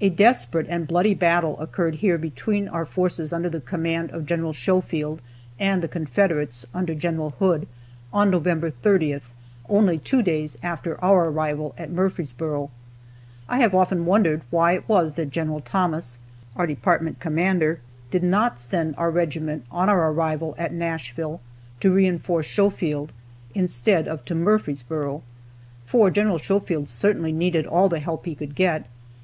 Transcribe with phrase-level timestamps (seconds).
[0.00, 4.52] A desperate and bloody battle occurred here between our forces under the command of Gen.
[4.52, 5.20] Schofield
[5.60, 7.18] and the Confederates under Gen.
[7.38, 7.68] Hood,
[8.12, 9.22] on November 30th,
[9.68, 12.68] only two days after our arrival at Murfreesboro.
[13.48, 15.62] I have often wondered why it was that Gen.
[15.64, 16.18] Thomas,
[16.56, 17.78] our department commander,
[18.10, 21.40] did not send our regiment, on our arrival at Nashville,
[21.78, 23.12] to reinforce Schofield,
[23.54, 25.22] instead of to Murfreesboro,
[25.86, 26.36] for Gen.
[26.40, 28.86] Schofield certainly needed all the help he could get.